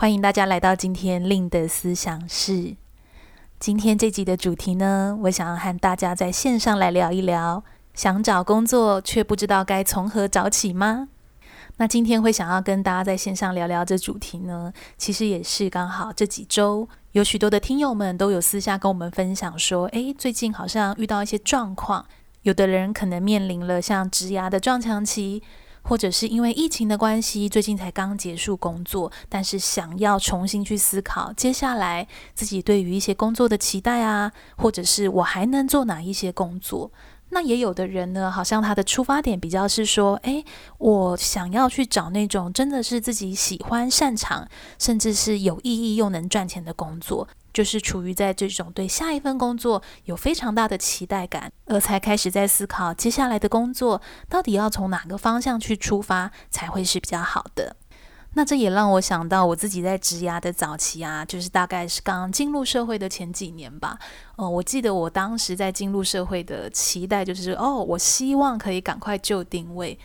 [0.00, 2.76] 欢迎大家来到今天令的思想室。
[3.58, 11.08] 今天这集的主题呢，我想要和大家在线上来聊一聊：想找工作却不知道该从何找起吗？
[11.78, 22.06] 那今天会想要跟大家在线上聊聊这主题呢，其实也是刚好这几周有许多的听友们都有私下跟我们分享说，诶，最近好像遇到一些状况，
[22.42, 25.42] 有的人可能面临了像职涯的撞墙期。
[25.88, 36.90] 或者是因为疫情的关系，最近才刚结束工作，但是想要重新去思考接下来自己对于一些工作的期待啊，或者是我还能做哪一些工作？
[37.30, 40.44] 那也有的人呢，好像他的出发点比较是说，诶，
[40.76, 44.46] 我想要去找那种真的是自己喜欢、擅长，
[44.78, 47.26] 甚至是有意义又能赚钱的工作。
[47.58, 57.74] 就是处于在这种对下一份工作有非常大的期待感，而才开始在思考接下来的工作到底要从哪个方向去出发才会是比较好的。
[58.34, 63.98] 那这也让我想到我自己在职涯的早期啊，就是大概是刚进入社会的前几年吧。
[64.36, 69.98] 哦，我记得我当时在进入社会的期待就是，哦，我希望可以赶快就定位。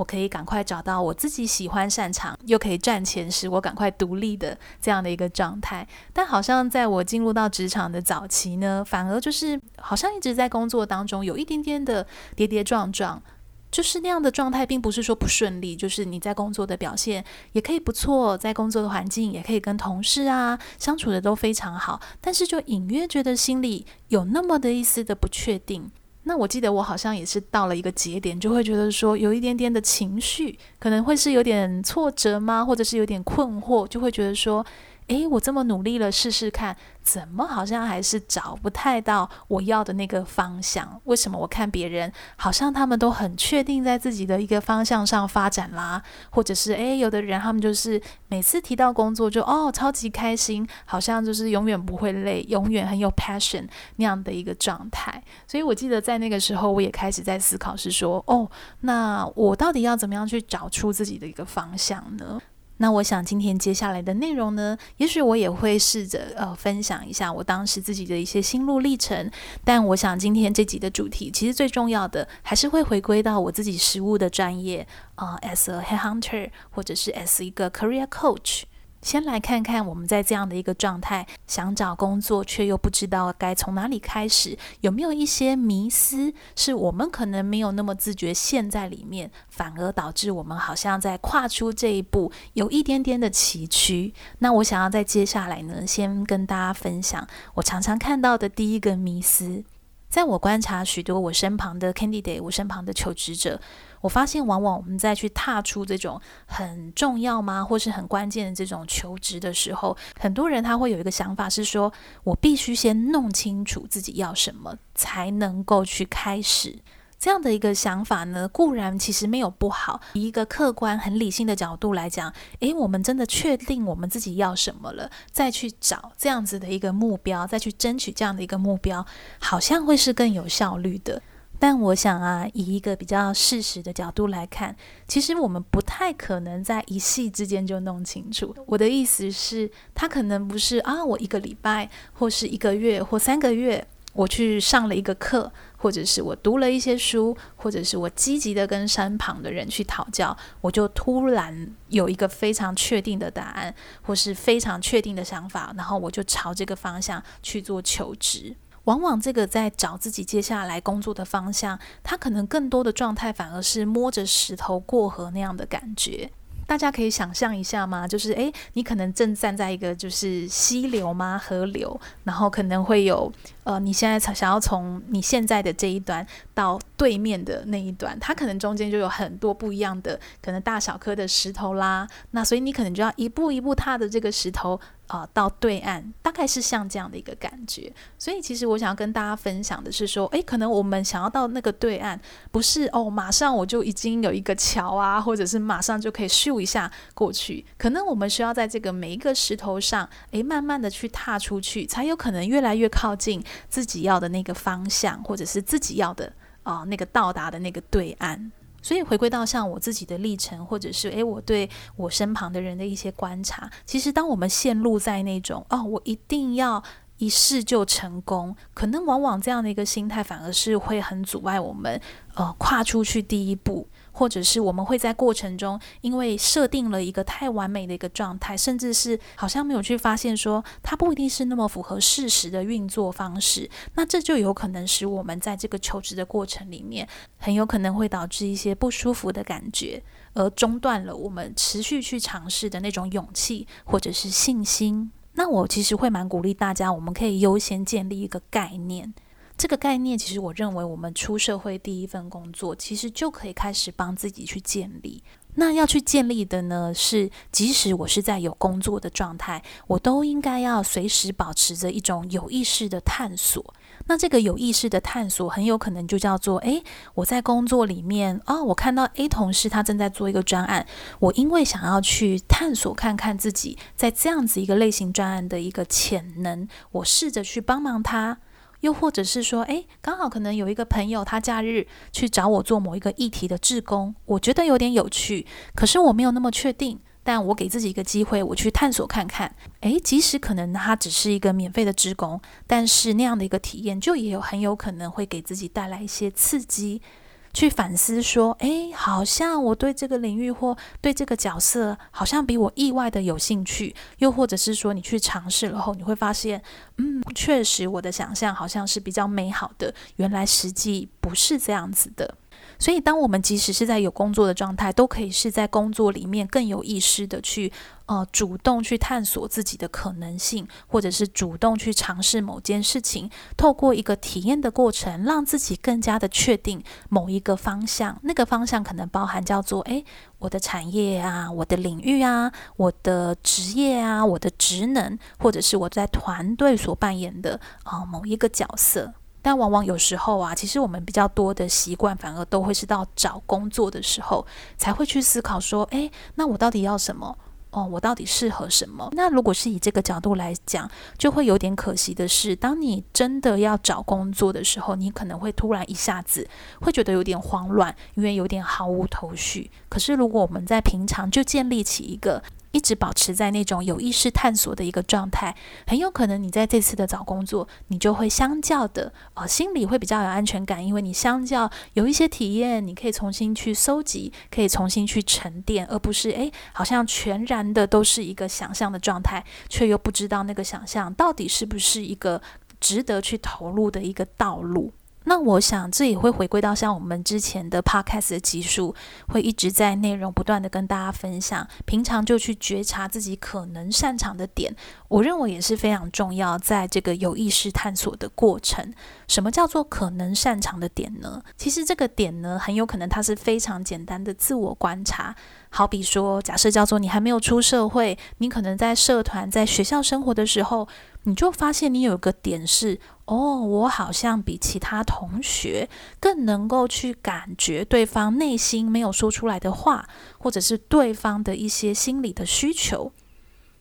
[0.00, 5.86] 我可以赶快找到我自己喜欢、擅长又可以赚钱，使我赶快独立的这样的一个状态。
[6.14, 13.22] 但好像在我进入到职场的早期呢，反而就是好像一直在工作当中有一点点的跌跌撞撞，
[13.70, 25.90] 就是那样的状态，并不是说不顺利，就是你在工作的表现也可以不错，在工作的环境也可以跟同事啊相处的都非常好，但是就隐约觉得心里有那么的一丝的不确定。
[26.24, 32.64] 那我记得我好像也是到了一个节点，就会觉得说有一点点的情绪，可能会是有点挫折吗？
[32.64, 34.64] 或者是有点困惑，就会觉得说。
[35.10, 41.00] 诶，我这么努力了，试试看，怎么好像还是找不太到我要的那个方向？
[41.04, 46.00] 为什么我看别人好像他们都很确定在自己的一个方向上发展啦？
[46.30, 53.66] 或者是诶，有的人他们就是每次提到工作就哦超级开心，好像就是永远不会累，永远很有 passion
[53.96, 55.20] 那样的一个状态。
[55.48, 58.48] 所以我记得在那个时候，我也开始在思考，是说哦，
[58.82, 62.40] 那我到底要怎么样去找出自己的一个方向呢？
[62.82, 69.30] 那我想今天接下来的内容呢，也许我也会试着呃分享一下我当时自己的一些心路历程。
[69.62, 74.86] 但我想今天这集的主题，其实最重要的还是会回归到我自己实务的专业
[75.16, 78.62] 啊，呃，as a headhunter 或者是 as 一个 career coach。
[79.02, 94.12] 先来看看我们在这样的一个状态，想找工作却又不知道该从哪里开始，有没有一些迷思是我们可能没有那么自觉陷在里面，反而导致我们好像在跨出这一步有一点点的崎岖。
[94.40, 99.64] 那我想要在接下来呢，先跟大家分享我常常看到的第一个迷思，
[100.10, 103.58] 在我观察许多我身旁的 candidate，我身旁的求职者。
[104.00, 111.92] 我发现，往往我们在去踏出这种很重要吗，或是很关键的这种求职的时候，很多人他会有一个想法是说，
[112.24, 116.78] 我必须先弄清楚自己要什么，才能够去开始。
[117.20, 120.00] 这样的一个想法呢，固然其实没有不好。
[120.14, 129.04] 以一个客观、很理性的角度来讲，诶，我们真的确定我们自己要什么了，再去找这样子的一个目标，再去争取这样的一个目标，
[129.38, 131.20] 好像会是更有效率的。
[131.58, 134.74] 但我想啊，以一个比较事实的角度来看，
[135.06, 138.56] 其实我们不太可能在一夕之间就弄清楚。
[138.64, 158.56] 我的意思是，他可能不是啊，我一个礼拜或是一个月或三个月，我去上了一个课，或者是我读了一些书，或者是我积极的跟身旁的人去讨教，我就突然有一个非常确定的答案，或是非常确定的想法，然后我就朝这个方向去做求职。
[158.84, 166.32] 往往这个在找自己接下来工作的方向，他可能更多的状态反而是摸着石头过河那样的感觉。
[166.70, 168.06] 大家可以想象一下吗？
[168.06, 171.36] 就是诶，你可能正站在一个就是溪流吗？
[171.36, 173.30] 河流，然后可能会有
[173.64, 176.24] 呃，你现在想要从你现在的这一端
[176.54, 182.06] 到对面的那一端，它可能中间就有很多不一样的可能大小颗的石头啦。
[182.30, 184.80] 那所以你可能就要一步一步踏着这个石头。
[185.10, 187.92] 啊、到对岸，大概是像这样的一个感觉。
[188.16, 192.16] 所以，其实我想要跟大家分享的是说，诶，可能我们想要到那个对岸，
[192.52, 197.66] 不是哦，马上我就已经有一个桥啊，或者是马上就可以咻一下过去。
[197.76, 208.52] 可能我们需要在这个每一个石头上，诶，慢慢的去踏出去，才有可能越来越靠近自己要的那个方向，或者是自己要的啊、那个到达的那个对岸。
[208.82, 216.82] 所以回归到像我自己的历程，或者是诶，我对我身旁的人的一些观察，其实当我们陷入在那种哦，我一定要
[217.18, 222.00] 一试就成功，可能往往这样的一个心态，反而是会很阻碍我们
[222.34, 223.88] 呃跨出去第一步。
[224.20, 237.08] 或者是我们会在过程中，因为设定了一个太完美的一个状态，甚至是好像没有去发现说它不一定是那么符合事实的运作方式，那这就有可能使我们在这个求职的过程里面，
[237.38, 240.02] 很有可能会导致一些不舒服的感觉，
[240.34, 245.10] 而中断了我们持续去尝试的那种勇气或者是信心。
[245.32, 249.14] 那我其实会蛮鼓励大家，我们可以优先建立一个概念。
[249.60, 255.22] 这个概念，其实我认为，我们出社会第一份工作，其实就可以开始帮自己去建立。
[255.56, 263.62] 那要去建立的呢，是即使我是在有工作的状态，我都应该要随时保持着一种有意识的探索。
[264.06, 270.86] 那这个有意识的探索，很有可能就叫做：诶，我在工作里面，哦，我看到 A 同事他正在做一个专案，
[271.18, 278.38] 我因为想要去探索看看自己在这样子一个类型专案的一个潜能，我试着去帮忙他。
[278.80, 289.54] 又或者是说，诶，刚好可能有一个朋友，他假日去找我做某一个议题的志工，我觉得有点有趣，可是我没有那么确定，但我给自己一个机会，我去探索看看。
[289.80, 297.02] 诶，即使可能他只是一个免费的职工，但是那样的一个体验，就也有很有可能会给自己带来一些刺激。
[297.52, 303.94] 去反思说，诶，好像我对这个领域或对这个角色，好像比我意外的有兴趣。
[304.18, 306.62] 又或者是说，你去尝试了后，你会发现，
[306.98, 312.36] 嗯，确实我的想象好像是比较美好的，原来实际不是这样子的。
[312.80, 317.70] 所以，当我们即使是在有工作的状态，都可以是在工作里面更有意识的去，
[318.06, 328.18] 呃，主动去探索自己的可能性，或者是主动去尝试某件事情，透过一个体验的过程，让自己更加的确定某一个方向。
[328.22, 330.02] 那个方向可能包含叫做，诶，
[330.38, 339.12] 我的产业啊，我的领域啊，我的职业啊，我的职能，或者是我在团队所扮演的啊，呃，某一个角色。
[339.42, 344.46] 但往往有时候啊，其实我们比较多的习惯，反而都会是到找工作的时候，
[344.76, 347.36] 才会去思考说，诶，那我到底要什么？
[347.72, 349.08] 哦，我到底适合什么？
[349.12, 356.48] 那如果是以这个角度来讲，就会有点可惜的是，当你真的要找工作的时候，你可能会突然一下子
[356.80, 359.70] 会觉得有点慌乱，因为有点毫无头绪。
[359.88, 362.42] 可是如果我们在平常就建立起一个
[362.72, 365.56] 一直保持在那种有意识探索的一个状态，
[365.86, 382.40] 很有可能你在这次的找工作，你就会相较的，呃，心里会比较有安全感，因为你相较有一些体验，你可以重新去搜集，可以重新去沉淀，而不是诶，好像全然的都是一个想象的状态，却又不知道那个想象到底是不是一个
[382.78, 384.92] 值得去投入的一个道路。
[385.24, 388.94] 那我想，这也会回归到像我们之前的 podcast 的集数，
[389.28, 391.68] 会一直在内容不断的跟大家分享。
[391.84, 394.74] 平常就去觉察自己可能擅长的点，
[395.08, 396.58] 我认为也是非常重要。
[396.58, 398.92] 在这个有意识探索的过程，
[399.28, 401.42] 什么叫做可能擅长的点呢？
[401.56, 405.36] 其实这个点呢，很有可能它是非常简单的自我观察。
[405.72, 410.88] 好比说，假设叫做你还没有出社会，你可能在社团、在学校生活的时候，
[411.24, 413.00] 你就发现你有一个点是。
[413.26, 423.12] 哦，我好像比其他同学更能够去感觉对方内心没有说出来的话，或者是对方的一些心理的需求，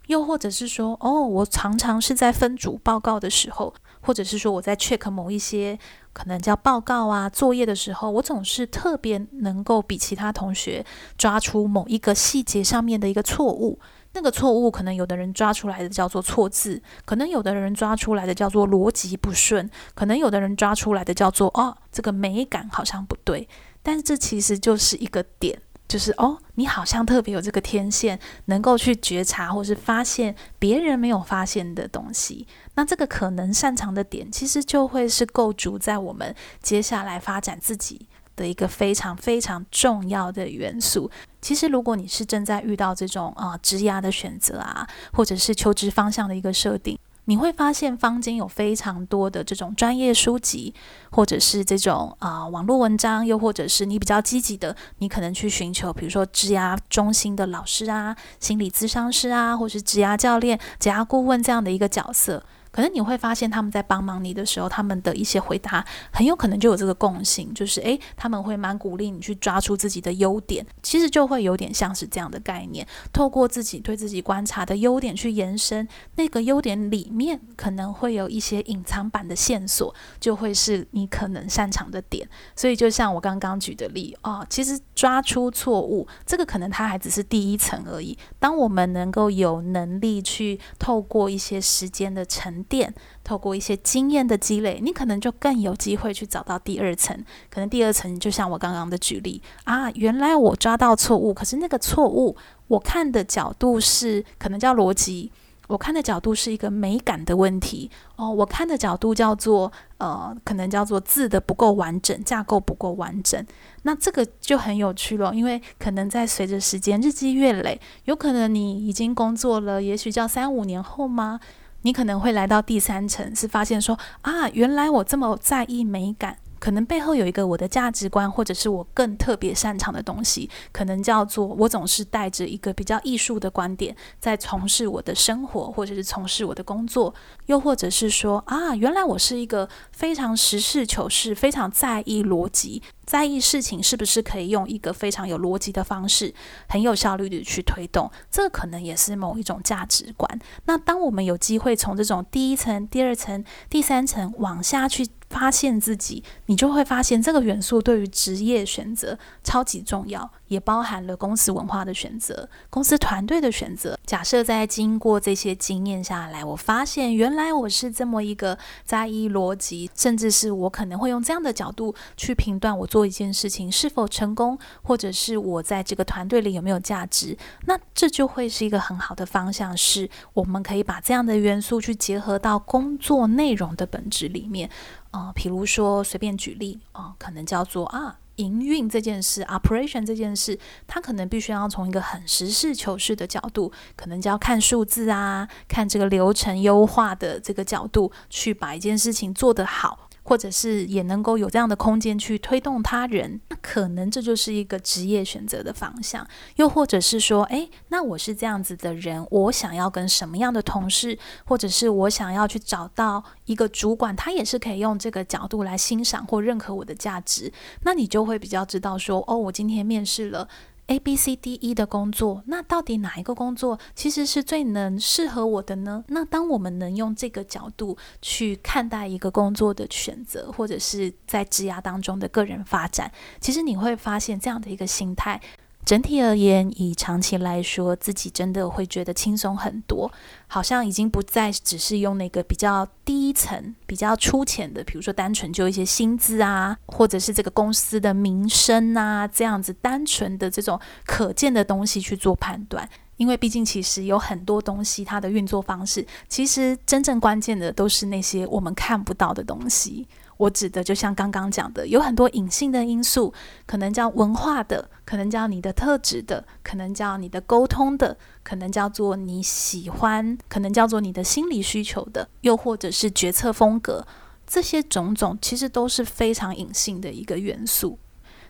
[0.05, 5.79] 又或者是说，哦，我常常是在分组报告的时候，或者是说我在 check 某一些
[6.13, 10.86] 可能叫报告啊作业的时候，我总是特别能够比其他同学
[11.17, 13.79] 抓出某一个细节上面的一个错误。
[14.19, 23.47] 那个错误，可能有的人抓出来的叫做错字，可能有的人抓出来的叫做逻辑不顺，可能有的人抓出来的叫做哦，这个美感好像不对。
[23.81, 32.45] 但是这其实就是一个点，就是哦，你好像特别有这个天线，能够去觉察或是发现别人没有发现的东西。
[32.75, 38.09] 那这个可能擅长的点，其实就会是构筑在我们接下来发展自己
[38.39, 41.12] 的一个非常非常重要的元素。
[41.41, 50.74] 其实，如果你是正在遇到这种啊职涯的选择啊，或者是求职方向的一个设定，你会发现坊间有非常多的这种专业书籍，
[51.12, 62.43] 或者是这种啊、网络文章，又或者是你比较积极的，你可能去寻求，比如说职涯中心的老师啊、心理咨商师啊，或是职涯教练、职涯顾问这样的一个角色。
[62.71, 82.27] 可能你会发现他们在帮忙你的时候，他们的一些回答很有可能就有这个共性，就是诶，他们会蛮鼓励你去抓出自己的优点，其实就会有点像是这样的概念，透过自己对自己观察的优点去延伸，那个优点里面可能会有一些隐藏版的线索，就会是你可能擅长的点。
[82.55, 88.17] 所以就像我刚刚举的例哦，其实抓出错误，这个可能它还只是第一层而已。
[88.39, 97.15] 当我们能够有能力去透过一些时间的沉电透过一些经验的积累，你可能就更有机会去找到第二层。
[97.49, 102.35] 可能第二层就像我刚刚的举例啊，原来我抓到错误，可是那个错误
[102.67, 105.31] 我看的角度是可能叫逻辑，
[105.67, 113.45] 我看的角度是一个美感的问题哦，我看的角度叫做呃，可能叫做字的不够完整，架构不够完整。
[113.83, 121.39] 那这个就很有趣了，因为可能在随着时间日积月累，有可能你已经工作了，也许叫三五年后吗？
[121.81, 126.38] 你可能会来到第三层，是发现说啊，原来我这么在意美感。
[126.59, 137.15] 可能背后有一个我的价值观，或者是我更特别擅长的东西，可能叫做我总是带着一个比较艺术的观点在从事我的生活，或者是从事我的工作，
[137.49, 146.31] 又或者是说啊，原来我是一个非常实事求是、非常在意逻辑、在意事情是不是可以用一个非常有逻辑的方式，
[146.67, 150.39] 很有效率的去推动，这可能也是某一种价值观。
[150.65, 155.09] 那当我们有机会从这种第一层、第二层、第三层往下去。
[155.29, 160.31] 发现自己，你就会发现这个元素对于职业选择超级重要。
[160.49, 163.97] 也包含了公司文化的选择，公司团队的选择。
[164.05, 177.37] 假设在经过这些经验下来，我发现原来我是这么一个在意逻辑，甚至是我可能会用这样的角度去评断我做一件事情是否成功，或者是我在这个团队里有没有价值。
[177.65, 184.69] 那这就会是一个很好的方向，是我们可以把这样的元素去结合到工作内容的本质里面。
[185.11, 188.17] 啊、比如说随便举例啊、可能叫做啊。
[188.39, 200.08] 营运这件事，operation 这件事，他可能必须要从一个很实事求是的角度，可能就要看数字啊，看这个流程优化的这个角度，去把一件事情做得好。
[200.29, 206.25] 或者是也能够有这样的空间去推动他人，那可能这就是一个职业选择的方向。
[206.57, 217.51] 又或者是说，诶，那我是这样子的人，我想要跟什么样的同事，或者是我想要去找到一个主管，他也是可以用这个角度来欣赏或认可我的价值。
[217.81, 220.48] 那你就会比较知道说，哦，我今天面试了。
[220.89, 226.03] A、B、C、D、E 的工作，那到底哪一个工作其实是最能适合我的呢？
[226.08, 235.39] 那当我们能用这个角度去看待一个工作的选择，或者是在职涯当中的个人发展，其实你会发现这样的一个心态。
[235.86, 240.12] 整体而言，以长期来说，自己真的会觉得轻松很多，
[240.45, 252.88] 好像已经不再只是用那个比较低层、比较粗浅的，比如说单纯就一些薪资啊，或者是这个公司的名声啊，这样子单纯的这种可见的东西去做判断。
[253.17, 260.07] 因为毕竟其实有很多东西，它的运作方式，其实真正关键的都是那些我们看不到的东西。
[260.39, 263.34] 我指的就像刚刚讲的，有很多隐性的因素，
[263.65, 274.08] 可能叫文化的，可能叫你的特质的，可能叫你的沟通的，可能叫做你喜欢，可能叫做你的心理需求的，又或者是决策风格，
[274.48, 278.00] 这些种种其实都是非常隐性的一个元素。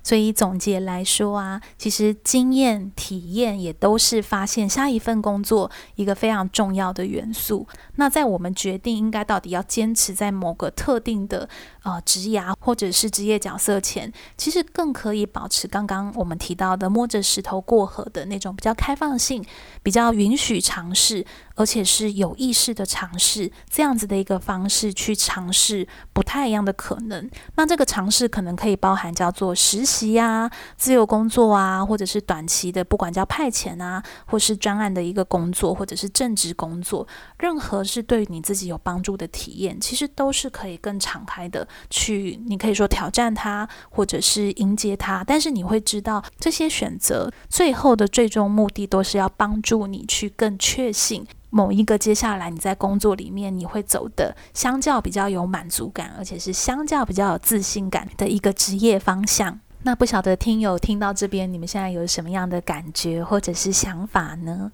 [0.03, 7.67] 所以总结来说啊，其实经验、体验也都是发现下一份工作一个非常重要的元素。
[7.95, 11.47] 那在我们决定应该到底要坚持在某个特定的
[11.83, 19.43] 呃职涯或者是职业角色前，其实更可以保持刚刚我们提到的摸着石头过河的那种比较开放性，
[19.83, 21.25] 比较允许尝试。
[21.59, 27.29] 而且是有意识的尝试，这样子的一个方式去尝试不太一样的可能。
[27.57, 37.05] 那这个尝试可能可以包含叫做实习呀、自由工作啊，或者是短期的，不管叫派遣啊，或是专案的一个工作，或者是正职工作，
[37.39, 45.25] 任何是对你自己有帮助的体验，其实都是可以更敞开的去，你可以说挑战它，或者是迎接它。
[45.25, 51.27] 但是你会知道，这些选择最后的最终目的都是要帮助你去更确信。
[51.49, 59.59] 某一个接下来你在工作里面你会走的相较比较有满足感，而且是相较比较有自信感的一个职业方向。
[59.83, 64.71] 那不晓得听友听到这边，你们现在有什么样的感觉或者是想法呢？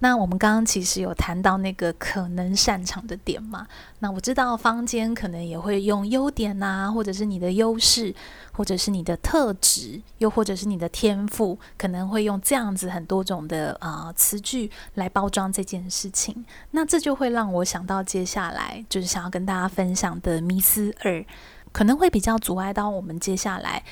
[0.00, 3.66] 那我们刚刚其实有谈到那个可能擅长的点嘛？
[3.98, 8.14] 那我知道坊间可能也会用优点啊，或者是你的优势，
[8.52, 16.44] 或者是你的特质，又或者是你的天赋，可能会用这样子很多种的啊、词句来包装这件事情。
[16.70, 21.24] 那这就会让我想到接下来就是想要跟大家分享的迷思二，
[21.72, 23.82] 可能会比较阻碍到我们接下来。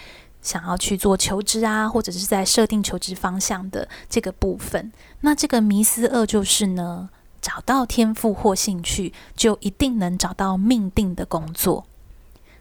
[0.47, 7.11] 想要去做求职啊，或者是在设定求职方向的这个部分，那这个迷思二就是呢，
[7.43, 11.85] 找到天赋或兴趣，就一定能找到命定的工作。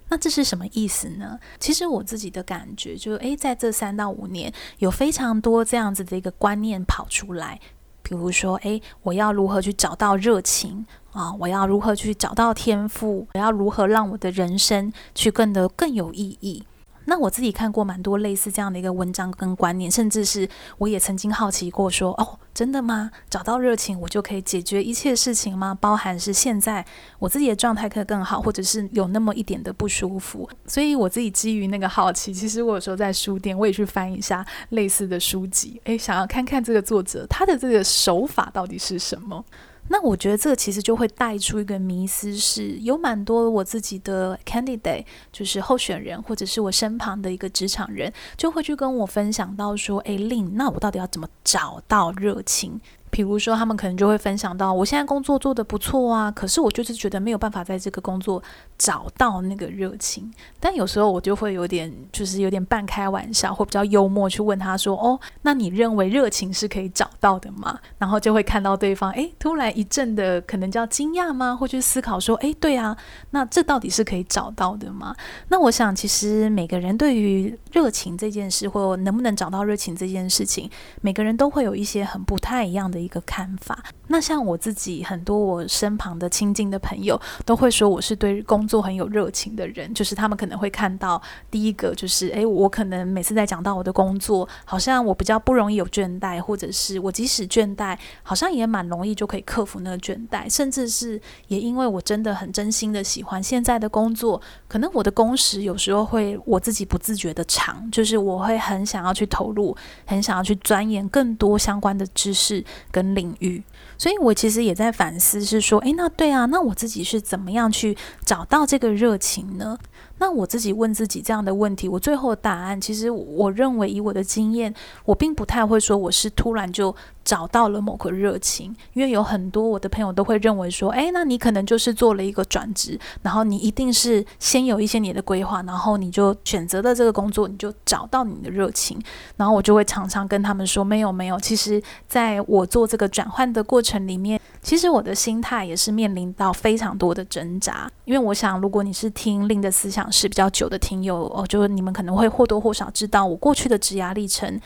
[0.10, 1.39] 那这是什么意思呢？
[1.60, 7.60] 其实我自己的感觉就是，诶，在这三到五年，有非常多这样子的一个观念跑出来，
[8.01, 11.32] 比如说，诶，我要如何去找到热情啊？
[11.39, 13.27] 我要如何去找到天赋？
[13.34, 16.63] 我要如何让我的人生去更得更有意义？
[17.06, 20.48] 那我自己看过蛮多类似这样的一个文章跟观念，甚至是
[20.78, 23.12] 我也曾经好奇过说，哦，真的吗？
[23.30, 25.78] 找到热情，我就可以解决一切事情吗？
[25.80, 26.86] 包含是现在
[27.20, 30.50] 我自己的状态可以更好，或者是有那么一点的不舒服。
[30.68, 39.44] 所以我自己基于那个好奇，其实我有时候在书店，我也去翻一下类似的书籍，诶，想要看看这个作者他的这个手法到底是什么。
[39.88, 52.82] 那我觉得这个其实就会带出一个迷思，是有蛮多我自己的 candidate，就是候选人，或者是我身旁的一个职场人，就会去跟我分享到说：“诶，Lin，那我到底要怎么找到热情？”
[53.12, 58.44] 比如说，他们可能就会分享到，我现在工作做得不错啊，可是我就是觉得没有办法在这个工作
[58.78, 60.30] 找到那个热情。
[60.60, 71.56] 但有时候我就会有点，就是有点半开玩笑，或比较幽默去问他说：“哦，那你认为热情是可以找到的吗？”然后就会看到对方，诶，突然一阵的可能叫惊讶吗？
[71.56, 72.98] 或去思考说：“诶，对啊，
[73.30, 75.16] 那这到底是可以找到的吗？”
[75.48, 80.70] 那我想，其实每个人对于热情这件事，或能不能找到热情这件事情，
[81.00, 83.05] 每个人都会有一些很不太一样的。
[83.06, 83.84] 一个看法。
[84.08, 89.94] 那像我自己，很多我身旁的亲近的朋友都会说我是对工作很有热情的人。
[89.94, 100.50] 就是他们可能会看到第一个，就是诶，我可能每次在讲到我的工作，好像我比较不容易有倦怠，或者是我即使倦怠，好像也蛮容易就可以克服那个倦怠。
[100.54, 112.64] 甚至是也因为我真的很真心的喜欢现在的工作，可能我的工时有时候会我自己不自觉的长，就是我会很想要去投入，很想要去钻研更多相关的知识。
[112.96, 113.62] 跟领域，
[113.98, 119.78] 所以我其实也在反思，是说，诶，那对啊，那我自己是怎么样去找到这个热情呢？
[120.17, 124.73] 那我自己问自己这样的问题，我最后的答案，其实我认为以我的经验，
[125.04, 139.01] 我并不太会说我是突然就找到了某个热情，因为有很多我的朋友都会认为说，诶，那你可能就是做了一个转职，然后你一定是先有一些你的规划，然后你就选择了这个工作，你就找到你的热情。
[139.36, 154.60] 然后我就会常常跟他们说，没有没有，其实在我做这个转换的过程里面，其实我的心态也是面临到非常多的挣扎，因为我想，如果你是听令的思想是比较久的听友哦，就是你们可能会或多或少知道我过去的职涯历程，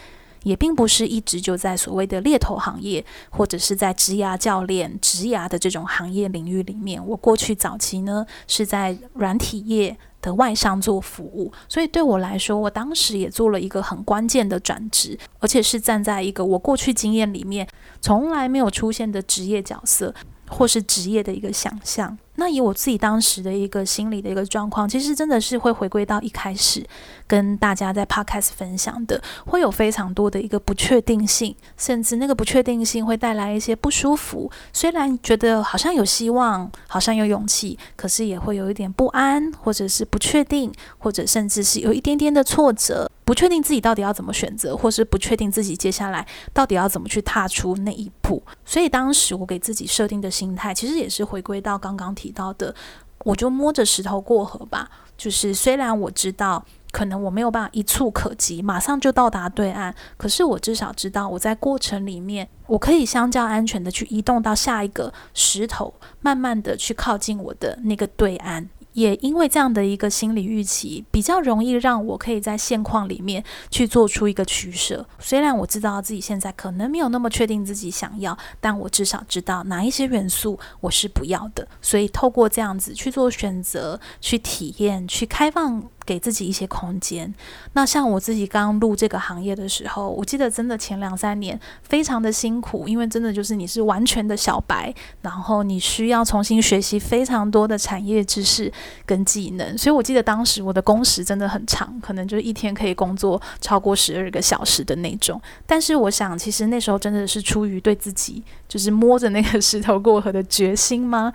[0.44, 7.06] 也并不是一直就在所谓的猎头行业，或者是在职涯教练、职涯的这种行业领域里面。
[7.06, 17.68] 我过去早期呢是在软体业的外商做服务，所以对我来说，我当时也做了一个很关键的转职，而且是站在一个我过去经验里面
[18.02, 20.14] 从来没有出现的职业角色，
[20.50, 22.18] 或是职业的一个想象。
[22.36, 26.82] 那以我自己当时的一个心理的一个状况，其实真的是会回归到一开始
[27.28, 34.50] 跟大家在 podcast 分享的，会有非常多的一个不确定性，甚至那个不确定性会带来一些不舒服。
[34.72, 43.09] 虽然觉得好像有希望，好像有勇气，可是也会有一点不安，或者是不确定，或者甚至是有一点点的挫折。
[43.30, 48.42] 不确定自己到底要怎么选择，或是不确定自己接下来到底要怎么去踏出那一步。
[48.66, 52.74] 所以当时我给自己设定的心态，其实也是回归到刚刚提到的，
[53.20, 54.90] 我就摸着石头过河吧。
[55.16, 68.68] 就是虽然我知道可能我没有办法一触可及，马上就到达对岸，可是我至少知道我在过程里面，我可以相较安全的去移动到下一个石头，慢慢的去靠近我的那个对岸。
[68.94, 75.06] 也因为这样的一个心理预期，比较容易让我可以在现况里面去做出一个取舍。
[75.20, 81.68] 虽然我知道自己现在可能没有那么确定自己想要，但我至少知道哪一些元素我是不要的。
[81.82, 87.32] 所以透过这样子去做选择、去体验、去开放给自己一些空间。
[87.74, 94.92] 那像我自己刚入这个行业的时候，我记得真的前两三年非常的辛苦，因为真的就是你是完全的小白，
[95.22, 98.74] 然后你需要重新学习非常多的产业知识
[99.06, 99.78] 跟技能。
[99.78, 105.40] 所以我记得当时我的工时真的很长，可能就是一天可以工作超过十二个小时的那种。
[105.68, 111.32] 但是我想，其实那时候真的是出于对自己就是摸着那个石头过河的决心吗？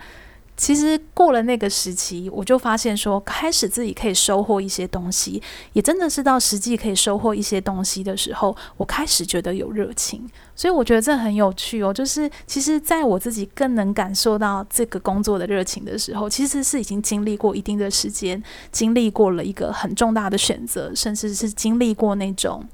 [0.57, 5.41] 其实过了那个时期，我就发现说，开始自己可以收获一些东西，
[5.73, 10.29] 也真的是到实际可以收获一些东西的时候，我开始觉得有热情。
[10.55, 18.41] 所以我觉得这很有趣哦，就是其实在我自己更能感受到这个工作的热情的时候，其实是已经经历过一定的时间，
[18.71, 22.65] 经历过了一个很重大的选择，甚至是经历过那种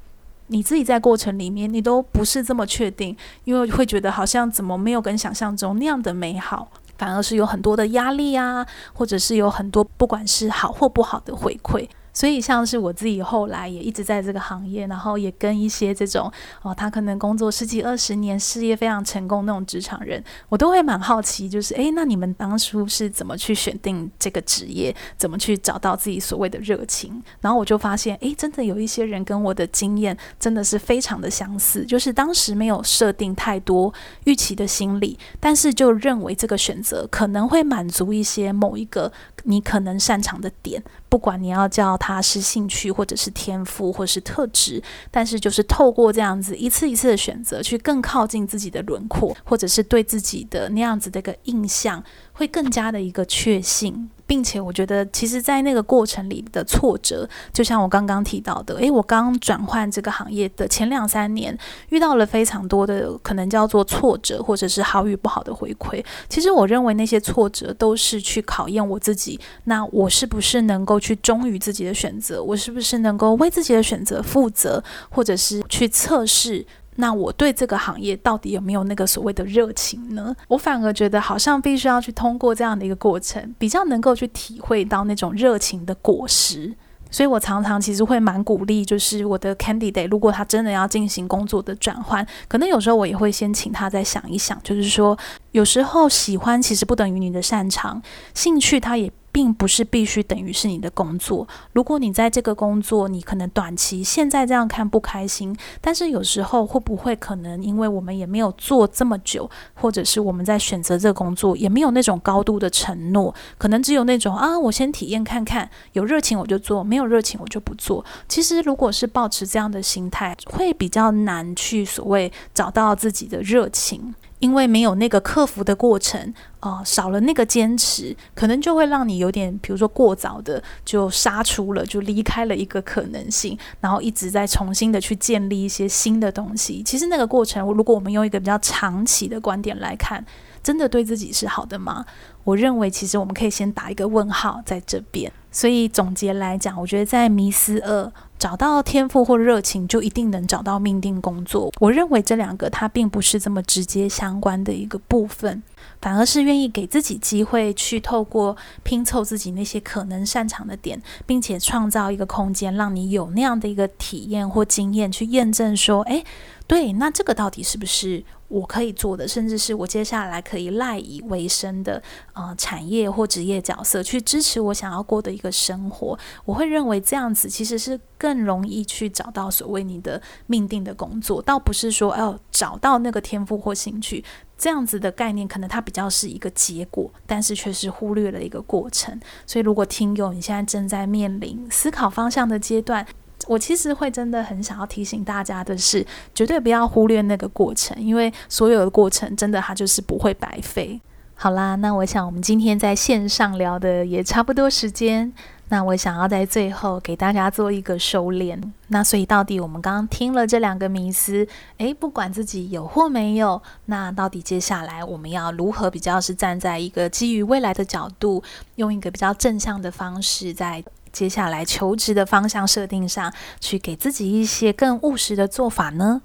[0.47, 3.15] 你自己在过程里面你都不是这么确定，
[3.45, 6.69] 因为会觉得好像怎么没有跟想象中那样的美好。
[7.01, 11.89] 反而是有很多的压力啊，或者是有很多不管是好或不好的回馈。
[12.13, 27.21] 所以，像是我自己后来也一直在这个行业，然后也跟一些这种哦，他可能工作十几二十年，事业非常成功那种职场人，我都会蛮好奇，就是诶，那你们当初是怎么去选定这个职业，怎么去找到自己所谓的热情？
[27.39, 33.93] 然后我就发现，诶，真的有一些人跟我的经验真的是非常的相似，就是当时没有设定太多
[34.25, 39.11] 预期的心理，但是就认为这个选择可能会满足一些某一个
[39.43, 40.83] 你可能擅长的点。
[41.11, 54.09] 不管你要叫它是兴趣，或者是天赋，或是特质，但是就是透过这样子一次一次的选择，去更靠近自己的轮廓，或者是对自己的那样子的一个印象，会更加的一个确信。
[54.31, 61.57] 并且我觉得，其实，在那个过程里的挫折，就像我刚刚提到的，诶，我刚转换这个行业的前两三年，
[61.89, 66.01] 遇到了非常多的可能叫做挫折，或者是好与不好的回馈。
[66.29, 72.41] 其实，我认为那些挫折都是去考验我自己，那我是不是能够去忠于自己的选择？
[72.41, 76.65] 我是不是能够为自己的选择负责，或者是去测试？
[77.01, 80.35] 那我对这个行业到底有没有那个所谓的热情呢？
[80.47, 86.71] 我反而觉得好像必须要去通过这样的一个过程，比较能够去体会到那种热情的果实。
[87.09, 95.17] 所以我常常其实会蛮鼓励，就是我的 candidate，如果他真的要进行工作的转换，可能有时候我也会先请他再想一想，就是说
[95.51, 98.01] 有时候喜欢其实不等于你的擅长，
[98.33, 99.11] 兴趣他也。
[99.31, 101.47] 并不是必须等于是你的工作。
[101.73, 118.03] 如果你在这个工作，你可能短期现在这样看不开心，但是有时候会不会可能，因为我们也没有做这么久，或者是我们在选择这个工作也没有那种高度的承诺，可能只有那种啊，我先体验看看，有热情我就做，没有热情我就不做。
[118.27, 124.13] 其实如果是抱持这样的心态，会比较难去所谓找到自己的热情。
[124.41, 136.83] 因为没有那个克服的过程，呃，少了那个坚持，可能就会让你有点，比如说过早的就杀出了，就离开了一个可能性，然后一直在重新的去建立一些新的东西。
[136.83, 140.25] 其实那个过程，如果我们用一个比较长期的观点来看，
[140.61, 142.05] 真的对自己是好的吗？
[142.43, 145.31] 我认为，其实我们可以先打一个问号在这边。
[145.51, 148.11] 所以总结来讲，我觉得在迷思二。
[148.41, 151.71] 找到天赋或热情，就一定能找到命定工作。
[151.79, 155.61] 我认为这两个它并不是这么直接相关的一个部分，
[156.01, 166.25] 反而是愿意给自己机会去透过拼凑自己那些可能擅长的点，并且创造一个空间，让你有那样的一个体验或经验去验证说，诶，
[166.71, 168.23] 对，那这个到底是不是？
[168.47, 176.17] 我可以做的，甚至是我接下来可以赖以为生的呃产业或职业角色，去支持我想要过的一个生活。
[176.45, 184.23] 我会认为这样子其实是更容易去找到所谓你的命定的工作，倒不是说哦找到那个天赋或兴趣
[184.57, 189.19] 这样子的概念，可能它比较是一个结果，但是却是忽略了一个过程。
[189.45, 193.05] 所以，如果听友你现在正在面临思考方向的阶段，
[193.47, 200.99] 我其实会真的很想要提醒大家的是，绝对不要忽略那个过程，因为所有的过程真的它就是不会白费。
[201.35, 205.33] 好啦，那我想我们今天在线上聊的也差不多时间，
[205.69, 208.61] 那我想要在最后给大家做一个收敛。
[208.89, 211.47] 那所以到底我们刚刚听了这两个迷思，
[211.79, 218.43] 诶，不管自己有或没有，那到底接下来我们要如何比较是站在一个基于未来的角度，
[218.75, 220.83] 用一个比较正向的方式在。
[221.11, 226.21] 接下来求职的方向设定上去，给自己一些更务实的做法呢？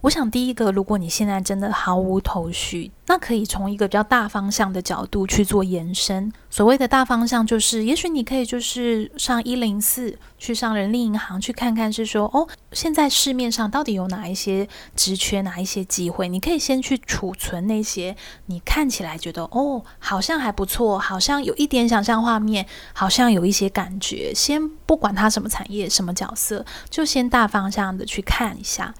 [0.00, 6.32] 我想，第一个，如果你现在真的毫无头绪，那可以从一个比较大方向的角度去做延伸。
[6.48, 24.32] 所谓的大方向，就是也许你可以就是上一零四，去上人力银行去看看，是说哦，现在市面上到底有哪一些职缺，哪一些机会，你可以先去储存那些你看起来觉得哦，好像还不错，好像有一点想象画面，好像有一些感觉。
[24.32, 28.94] 先不管它什么产业、什么角色，就先大方向的去看一下。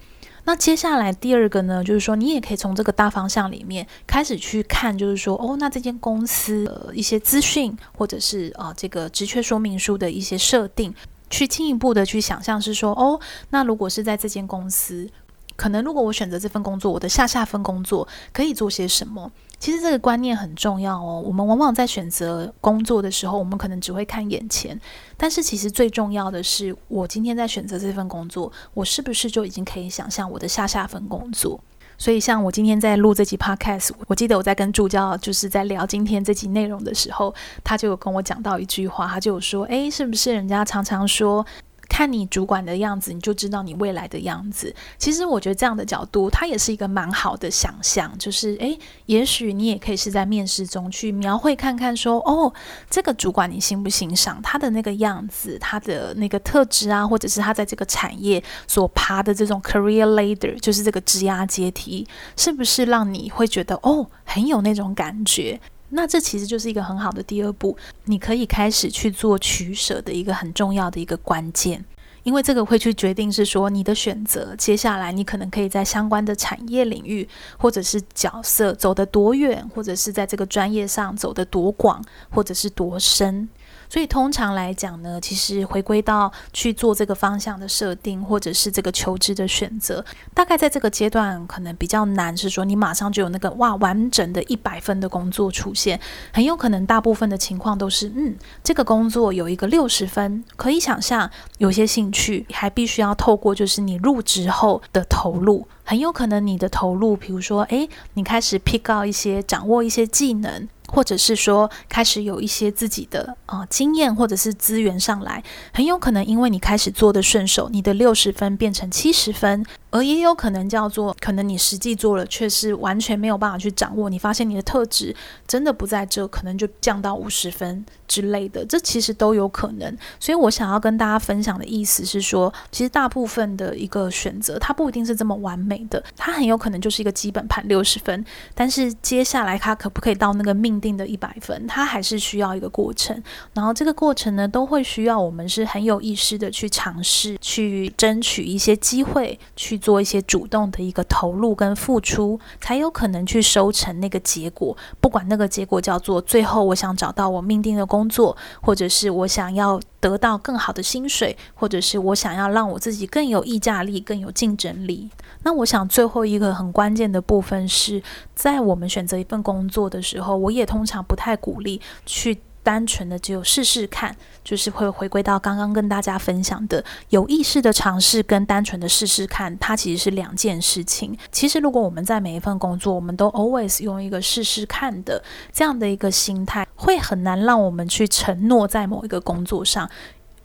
[0.49, 10.91] 那接下来第二个呢，就是说你也可以从这个大方向里面开始去看，就是说哦，那这间公司的一些资讯，或者是啊、这个职缺说明书的一些设定，
[11.29, 13.19] 去进一步的去想象是说哦，
[13.51, 15.07] 那如果是在这间公司，
[15.55, 19.31] 可能如果我选择这份工作，我的下下份工作可以做些什么？
[19.59, 21.21] 其实这个观念很重要哦。
[21.25, 24.79] 我们往往在选择工作的时候，我们可能只会看眼前，
[25.17, 31.59] 但是其实最重要的是，我今天在选择这份工作，我是不是就已经可以想象我的下下份工作？
[31.97, 41.45] 所以，像我今天在录这集 Podcast，我记得我在跟助教就是在聊今天这集内容的时候，他就有跟我讲到一句话，他就说：“诶，是不是人家常常说？”
[41.89, 44.73] 看你主管的样子，你就知道你未来的样子。
[44.97, 48.15] 其实我觉得这样的角度，它也是一个蛮好的想象。
[48.17, 52.53] 就是，诶，也许你也可以是在面试中去描绘看看，说，哦，
[52.89, 65.59] 这个主管你欣不欣赏他的那个样子，他的那个特质啊，或者是他在这个产业所爬的这种 career ladder，就是这个职涯阶梯，是不是让你会觉得，哦，很有那种感觉？
[65.89, 67.75] 那这其实就是一个很好的第二步，
[68.05, 71.83] 你可以开始去做取舍的一个很重要的一个关键，
[72.23, 83.49] 因为这个会去决定是说你的选择，接下来你可能可以在相关的产业领域或者是角色走得多远，或者是在这个专业上走得多广，或者是多深。
[83.89, 95.99] 所以通常来讲呢，其实回归到去做这个方向的设定，或者是这个求职的选择，大概在这个阶段可能比较难，是说你马上就有那个哇完整的一百分的工作出现，
[96.31, 110.67] 很有可能大部分的情况都是，嗯，这个工作有一个六十分，可以想象有些兴趣，还必须要透过就是你入职后的投入，很有可能你的投入，比如说，诶，你开始 pick up 一些，掌握一些技能。
[110.91, 119.65] 或者是说，开始有一些自己的啊、呃、经验，或者是资源上来，很有可能因为你开始做的顺手，你的六十分变成七十分。
[119.91, 124.07] 而也有可能叫做，可能你实际做了，却是完全没有办法去掌握。
[124.07, 125.15] 你发现你的特质
[125.47, 129.97] 真的不在这，可能就降到五十分之类的，这其实都有可能。
[130.19, 138.23] 所以我想要跟大家分享的意思是说，其实大部分的一个选择，它不一定是这么完美的，它很有可能就是一个基本盘六十分，
[138.53, 143.19] 但是接下来它可不可以到那个命定的一百分，它还是需要一个过程。
[143.55, 149.79] 然后这个过程呢，都会需要我们是很有意识的去尝试，去争取一些机会，去。
[149.79, 154.75] 做一些主动的一个投入跟付出，才有可能去收成那个结果。
[154.99, 165.09] 不管那个结果叫做最后我想找到我命定的工作，或者是我想要得到更好的薪水，或者是我想要让我自己更有议价力、更有竞争力。
[165.43, 168.01] 那我想最后一个很关键的部分是
[168.35, 172.39] 在我们选择一份工作的时候，我也通常不太鼓励去。
[172.63, 181.17] 单纯的只有试试看，就是会回归到刚刚跟大家分享的有意识的尝试跟单纯的试试看，它其实是两件事情。
[181.31, 189.89] 其实如果我们在每一份工作，我们都 always 用一个试试看的这样的一个心态，会很难让我们去承诺在某一个工作上。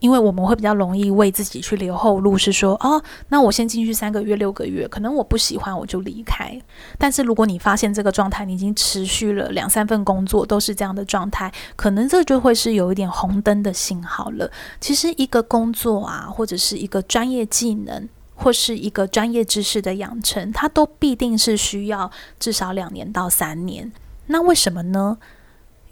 [0.04, 6.60] 因为我们会比较容易为自己去留后路，是说哦，那我先进去三个月、六个月，可能我不喜欢我就离开。
[6.98, 14.50] 但是如果你发现这个状态，你已经持续了两三份工作都是这样的状态，可能这就会是有一点红灯的信号了。
[14.78, 23.90] 其实一个工作啊，或者是一个专业技能，或是一个专业知识的养成，它都必定是需要至少两年到三年。
[24.26, 25.16] 那为什么呢？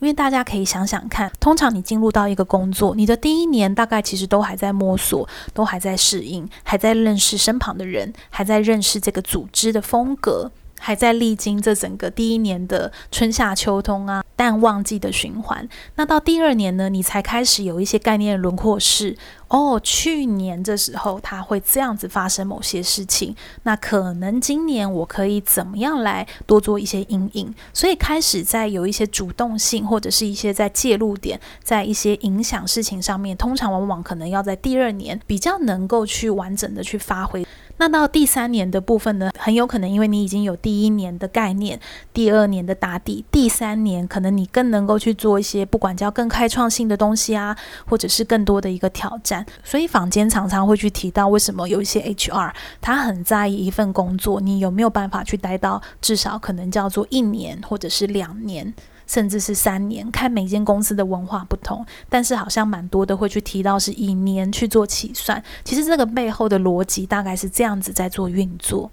[0.02, 10.50] 因为大家可以想想看，通常你进入到一个工作，你的第一年大概其实都还在摸索，都还在适应，还在认识身旁的人，还在认识这个组织的风格，
[10.82, 14.22] 还在历经这整个第一年的春夏秋冬啊。
[14.34, 19.16] 淡旺季的循环，那到第二年呢，你才开始有一些概念轮廓是
[19.46, 37.46] 哦，去年这时候它会这样子发生某些事情，那可能今年我可以怎么样来多做一些阴影，所以开始在有一些主动性或者是一些在介入点，在一些影响事情上面，通常往往可能要在第二年比较能够去完整的去发挥。
[37.82, 41.80] 那到第三年的部分呢，很有可能因为你已经有第一年的概念，
[42.14, 49.44] 第二年的打底，第三年可能你更能够去做一些不管叫更开创性的东西啊，或者是更多的一个挑战。
[49.64, 58.72] 所以坊间常常会去提到，为什么有一些 HR 他很在意一份工作，你有没有办法去待到至少可能叫做一年或者是两年。
[59.12, 65.42] 甚至是三年，看每间公司的文化不同，但是好像蛮多的会去提到是以年去做起算。
[65.62, 68.90] 其实这个背后的逻辑大概是这样子在做运作。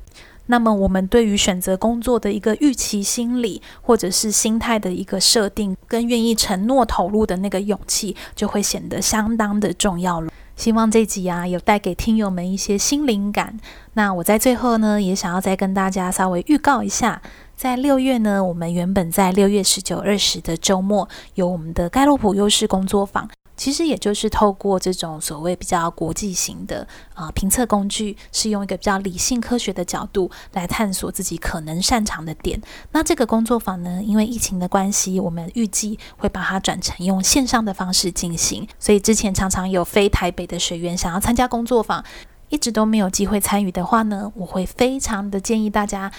[0.47, 10.29] 那么我们对于选择工作的一个预期心理，或者是心态的一个设定，跟愿意承诺投入的那个勇气，就会显得相当的重要了。
[10.57, 13.57] 希望这集啊有带给听友们一些新灵感。
[13.93, 17.21] 那我在最后呢，也想要再跟大家稍微预告一下。
[17.59, 32.61] 在六月呢，我们原本在六月十九、二十的周末有我们的盖洛普优势工作坊，其实也就是透过这种所谓比较国际型的啊、呃、评测工具，是用一个比较理性科学的角度来探索自己可能擅长的点。
[32.93, 42.01] 那这个工作坊呢，因为疫情的关系，我们预计会把它转成用线上的方式进行，所以之前常常有非台北的学员想要参加工作坊，
[42.47, 46.09] 一直都没有机会参与的话呢，我会非常的建议大家。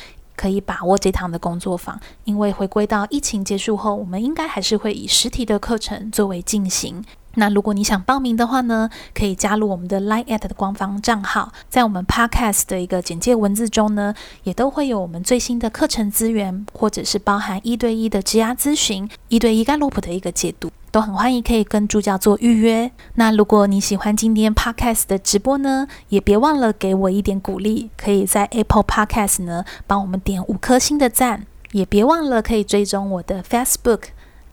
[0.41, 7.05] 可以把握这堂的工作坊，因为回归到疫情结束后，我们应该还是会以实体的课程作为进行。
[7.35, 20.71] 那如果你想报名的话呢，可以加入我们的 Line@ at 的官方账号，在我们 Podcast 的一个简介文字中呢，也都会有我们最新的课程资源，或者是包含一对一的职涯咨询、一对一盖洛普的一个解读。
[20.93, 22.91] 都很欢迎可以跟助教做预约。
[23.15, 34.07] 那如果你喜欢今天 Podcast 的直播呢，也别忘了给我一点鼓励，可以在 Apple Podcast 呢帮我们点五颗星的赞，也别忘了可以追踪我的 Facebook、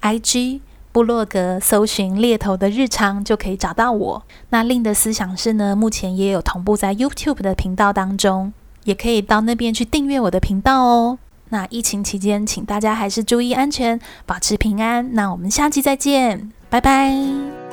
[0.03, 0.59] IG、
[0.97, 4.23] 部落格，搜寻猎头的日常就可以找到我。
[4.49, 8.51] 那另的思想是呢，目前也有同步在 YouTube 的频道当中，
[8.83, 11.19] 也可以到那边去订阅我的频道哦。
[11.49, 15.13] 那疫情期间，请大家还是注意安全，保持平安。
[15.13, 17.66] 那我们下期再见，拜拜。